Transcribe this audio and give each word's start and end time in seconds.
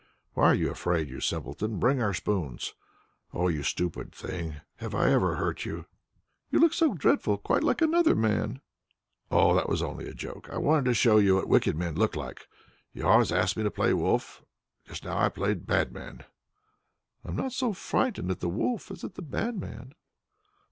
"Why 0.33 0.45
are 0.47 0.55
you 0.55 0.71
afraid, 0.71 1.09
you 1.09 1.19
simpleton? 1.19 1.77
Bring 1.77 2.01
our 2.01 2.11
spoons. 2.11 2.73
Oh, 3.35 3.49
you 3.49 3.61
stupid 3.61 4.11
thing! 4.11 4.61
Have 4.77 4.95
I 4.95 5.11
ever 5.11 5.35
hurt 5.35 5.63
you?" 5.63 5.85
"You 6.49 6.59
looked 6.59 6.73
so 6.73 6.95
dreadful 6.95 7.37
quite 7.37 7.61
like 7.63 7.83
another 7.83 8.15
man." 8.15 8.61
"Oh, 9.29 9.53
that 9.53 9.69
was 9.69 9.83
only 9.83 10.09
a 10.09 10.15
joke. 10.15 10.49
I 10.49 10.57
wanted 10.57 10.85
to 10.85 10.95
show 10.95 11.19
you 11.19 11.35
what 11.35 11.47
wicked 11.49 11.77
men 11.77 11.93
look 11.97 12.15
like. 12.15 12.47
You 12.93 13.05
always 13.07 13.31
ask 13.31 13.55
me 13.55 13.61
to 13.61 13.69
play 13.69 13.93
'wolf'; 13.93 14.41
just 14.87 15.05
now 15.05 15.19
I 15.19 15.29
played 15.29 15.67
'bad 15.67 15.91
man.'" 15.91 16.23
"I 17.23 17.29
am 17.29 17.35
not 17.35 17.51
so 17.51 17.71
frightened 17.71 18.31
at 18.31 18.39
the 18.39 18.49
wolf 18.49 18.89
as 18.89 19.03
at 19.03 19.13
the 19.13 19.21
bad 19.21 19.55
man." 19.59 19.93